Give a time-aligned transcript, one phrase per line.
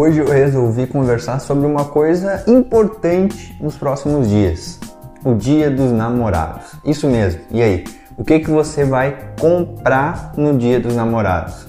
[0.00, 4.78] Hoje eu resolvi conversar sobre uma coisa importante nos próximos dias:
[5.24, 6.70] o Dia dos Namorados.
[6.84, 7.40] Isso mesmo.
[7.50, 7.82] E aí,
[8.16, 11.66] o que que você vai comprar no Dia dos Namorados?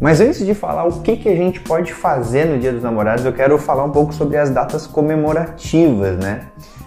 [0.00, 3.24] Mas antes de falar o que que a gente pode fazer no Dia dos Namorados,
[3.24, 6.40] eu quero falar um pouco sobre as datas comemorativas, né?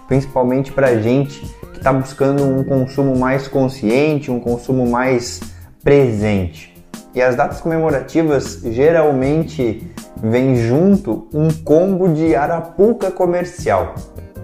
[0.05, 1.39] Principalmente para gente
[1.71, 5.39] que está buscando um consumo mais consciente, um consumo mais
[5.81, 6.72] presente.
[7.15, 13.95] E as datas comemorativas geralmente vem junto um combo de arapuca comercial.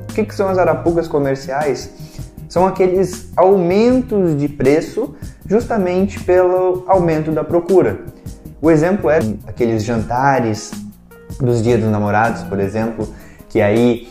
[0.09, 1.91] O que, que são as arapucas comerciais?
[2.47, 5.15] São aqueles aumentos de preço
[5.47, 8.01] justamente pelo aumento da procura.
[8.61, 10.71] O exemplo é aqueles jantares
[11.39, 13.07] dos dias dos namorados, por exemplo,
[13.47, 14.09] que aí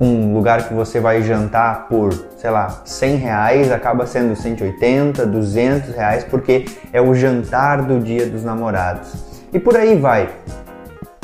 [0.00, 5.94] um lugar que você vai jantar por, sei lá, 100 reais acaba sendo 180, 200
[5.94, 9.12] reais, porque é o jantar do dia dos namorados.
[9.52, 10.30] E por aí vai.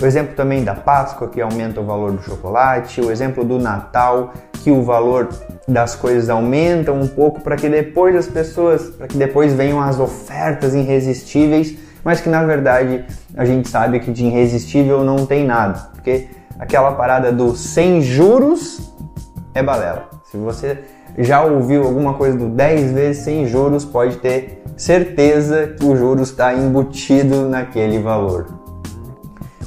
[0.00, 4.34] O exemplo também da Páscoa, que aumenta o valor do chocolate, o exemplo do Natal,
[4.62, 5.30] que o valor
[5.66, 9.98] das coisas aumenta um pouco para que depois as pessoas, para que depois venham as
[9.98, 15.88] ofertas irresistíveis, mas que na verdade a gente sabe que de irresistível não tem nada,
[15.94, 18.92] porque aquela parada do sem juros
[19.54, 20.08] é balela.
[20.24, 20.78] Se você
[21.18, 26.30] já ouviu alguma coisa do 10 vezes sem juros, pode ter certeza que o juros
[26.30, 28.46] está embutido naquele valor.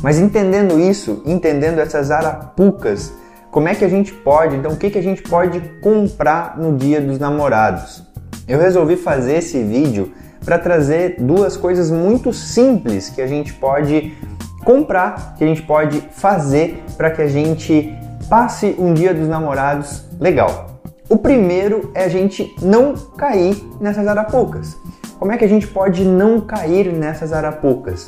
[0.02, 3.14] Mas entendendo isso, entendendo essas arapucas,
[3.52, 6.78] como é que a gente pode, então o que, que a gente pode comprar no
[6.78, 8.04] dia dos namorados?
[8.48, 10.14] Eu resolvi fazer esse vídeo
[10.46, 14.16] para trazer duas coisas muito simples que a gente pode
[14.64, 17.94] comprar, que a gente pode fazer para que a gente
[18.30, 20.80] passe um dia dos namorados legal.
[21.10, 24.78] O primeiro é a gente não cair nessas arapucas.
[25.18, 28.06] Como é que a gente pode não cair nessas arapucas?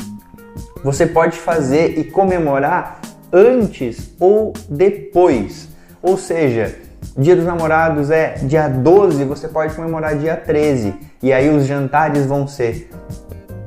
[0.84, 3.02] Você pode fazer e comemorar
[3.32, 5.70] antes ou depois.
[6.02, 6.76] Ou seja,
[7.18, 10.94] Dia dos Namorados é dia 12, você pode comemorar dia 13.
[11.22, 12.90] E aí os jantares vão ser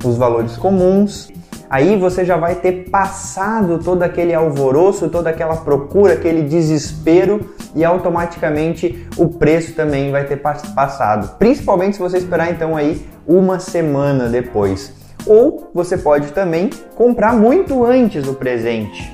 [0.03, 1.31] os valores comuns.
[1.75, 7.83] Aí você já vai ter passado todo aquele alvoroço, toda aquela procura, aquele desespero e
[7.83, 11.35] automaticamente o preço também vai ter passado.
[11.37, 14.93] Principalmente se você esperar então aí uma semana depois.
[15.27, 19.11] Ou você pode também comprar muito antes o presente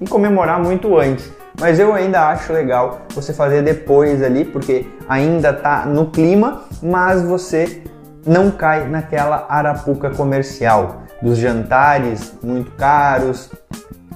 [0.00, 1.28] e comemorar muito antes.
[1.60, 7.20] Mas eu ainda acho legal você fazer depois ali, porque ainda tá no clima, mas
[7.22, 7.82] você
[8.24, 13.50] não cai naquela arapuca comercial dos jantares muito caros,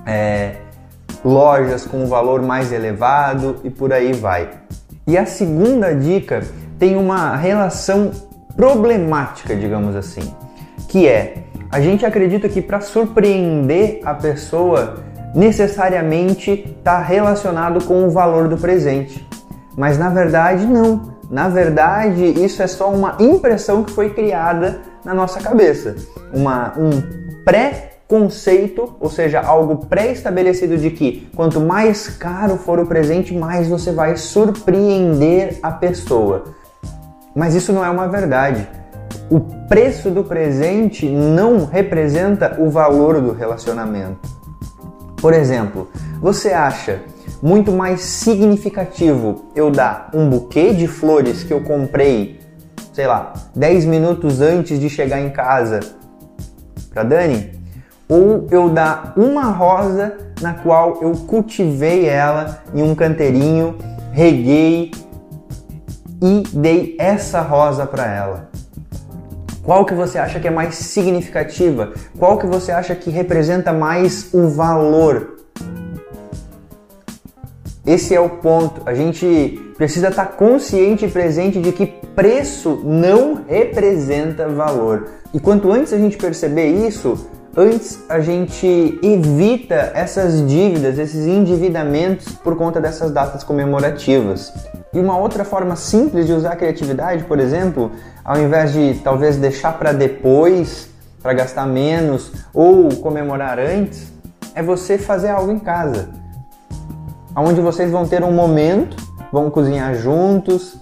[0.07, 0.57] é,
[1.25, 4.51] lojas com valor mais elevado e por aí vai.
[5.07, 6.43] E a segunda dica
[6.79, 8.11] tem uma relação
[8.57, 10.35] problemática, digamos assim
[10.91, 11.35] que é
[11.71, 14.97] a gente acredita que para surpreender a pessoa
[15.33, 19.27] necessariamente está relacionado com o valor do presente.
[19.77, 21.19] Mas na verdade não.
[21.31, 25.97] Na verdade, isso é só uma impressão que foi criada na nossa cabeça.
[26.33, 26.91] Uma, um
[27.45, 33.93] pré-conceito, ou seja, algo pré-estabelecido de que quanto mais caro for o presente, mais você
[33.93, 36.45] vai surpreender a pessoa.
[37.35, 38.69] Mas isso não é uma verdade
[39.31, 39.39] o
[39.69, 44.29] preço do presente não representa o valor do relacionamento.
[45.17, 45.89] Por exemplo,
[46.21, 47.01] você acha
[47.41, 52.40] muito mais significativo eu dar um buquê de flores que eu comprei,
[52.93, 55.81] sei lá, 10 minutos antes de chegar em casa
[56.93, 57.53] para Dani?
[58.09, 63.77] Ou eu dar uma rosa na qual eu cultivei ela em um canteirinho,
[64.13, 64.91] reguei
[66.21, 68.51] e dei essa rosa para ela?
[69.63, 71.93] Qual que você acha que é mais significativa?
[72.19, 75.40] Qual que você acha que representa mais o valor?
[77.87, 78.83] Esse é o ponto.
[78.85, 85.09] A gente precisa estar consciente e presente de que preço não representa valor.
[85.33, 92.33] E quanto antes a gente perceber isso, antes a gente evita essas dívidas, esses endividamentos
[92.35, 94.53] por conta dessas datas comemorativas.
[94.93, 97.93] E uma outra forma simples de usar a criatividade, por exemplo,
[98.25, 100.91] ao invés de talvez deixar para depois
[101.23, 104.13] para gastar menos ou comemorar antes,
[104.55, 106.20] é você fazer algo em casa.
[107.37, 108.97] Onde vocês vão ter um momento,
[109.33, 110.77] vão cozinhar juntos,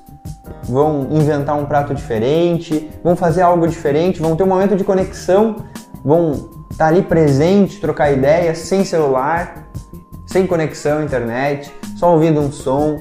[0.64, 5.56] vão inventar um prato diferente, vão fazer algo diferente, vão ter um momento de conexão,
[6.04, 6.32] vão
[6.70, 9.68] estar tá ali presente, trocar ideias, sem celular,
[10.26, 12.98] sem conexão à internet, só ouvindo um som,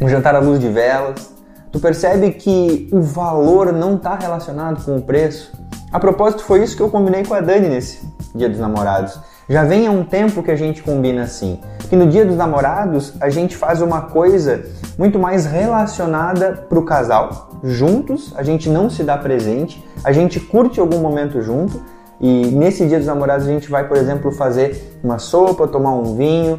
[0.00, 1.32] um jantar à luz de velas.
[1.72, 5.52] Tu percebe que o valor não está relacionado com o preço?
[5.92, 9.18] A propósito, foi isso que eu combinei com a Dani nesse Dia dos Namorados.
[9.48, 11.60] Já vem há um tempo que a gente combina assim,
[11.90, 14.64] que no Dia dos Namorados a gente faz uma coisa
[14.96, 17.50] muito mais relacionada para o casal.
[17.62, 21.82] Juntos, a gente não se dá presente, a gente curte algum momento junto
[22.18, 26.16] e nesse Dia dos Namorados a gente vai, por exemplo, fazer uma sopa, tomar um
[26.16, 26.58] vinho,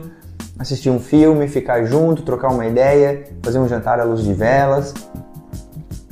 [0.60, 4.94] assistir um filme, ficar junto, trocar uma ideia, fazer um jantar à luz de velas,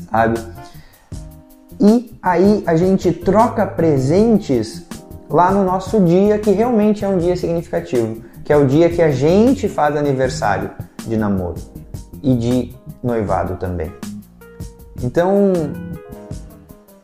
[0.09, 0.39] sabe?
[1.79, 4.87] E aí a gente troca presentes
[5.33, 9.01] lá no nosso dia, que realmente é um dia significativo, que é o dia que
[9.01, 10.69] a gente faz aniversário
[11.07, 11.55] de namoro
[12.21, 13.91] e de noivado também.
[15.01, 15.51] Então,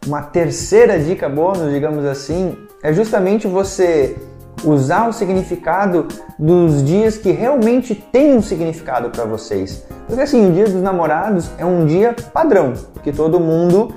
[0.05, 4.15] uma terceira dica bônus, digamos assim, é justamente você
[4.63, 9.83] usar o significado dos dias que realmente têm um significado para vocês.
[10.05, 12.73] Porque assim, o dia dos namorados é um dia padrão,
[13.03, 13.93] que todo mundo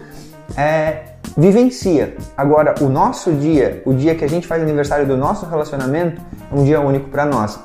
[0.56, 2.16] é, vivencia.
[2.36, 6.20] Agora, o nosso dia, o dia que a gente faz aniversário do nosso relacionamento,
[6.50, 7.58] é um dia único para nós.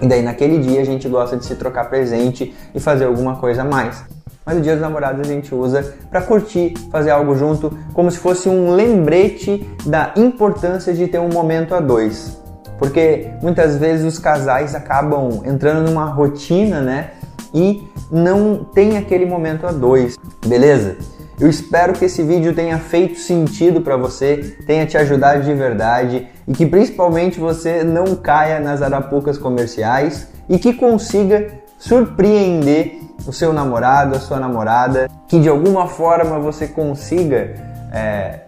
[0.00, 3.62] E daí naquele dia a gente gosta de se trocar presente e fazer alguma coisa
[3.62, 4.04] a mais.
[4.44, 8.18] Mas o dia dos namorados a gente usa para curtir, fazer algo junto, como se
[8.18, 12.40] fosse um lembrete da importância de ter um momento a dois.
[12.78, 17.10] Porque muitas vezes os casais acabam entrando numa rotina, né?
[17.52, 20.16] E não tem aquele momento a dois,
[20.46, 20.96] beleza?
[21.38, 26.26] Eu espero que esse vídeo tenha feito sentido para você, tenha te ajudado de verdade
[26.48, 31.48] e que principalmente você não caia nas arapucas comerciais e que consiga
[31.78, 37.54] surpreender o seu namorado, a sua namorada, que de alguma forma você consiga
[37.92, 38.40] é,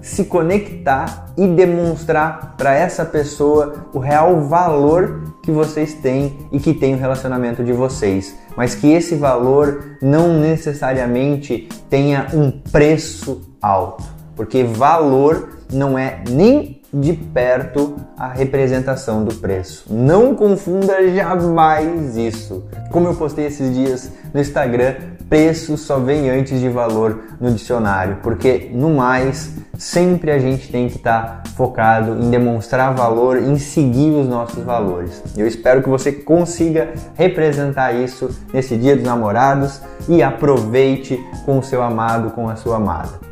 [0.00, 6.72] se conectar e demonstrar para essa pessoa o real valor que vocês têm e que
[6.72, 14.04] tem o relacionamento de vocês, mas que esse valor não necessariamente tenha um preço alto,
[14.36, 19.86] porque valor não é nem de perto a representação do preço.
[19.90, 22.64] Não confunda jamais isso.
[22.90, 24.96] Como eu postei esses dias no Instagram,
[25.32, 30.90] preço só vem antes de valor no dicionário, porque no mais, sempre a gente tem
[30.90, 35.22] que estar tá focado em demonstrar valor, em seguir os nossos valores.
[35.34, 41.62] Eu espero que você consiga representar isso nesse Dia dos Namorados e aproveite com o
[41.62, 43.31] seu amado, com a sua amada.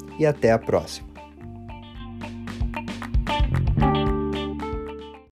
[0.21, 1.10] e até a próxima.